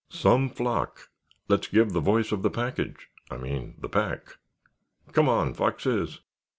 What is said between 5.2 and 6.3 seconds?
on, Foxes!"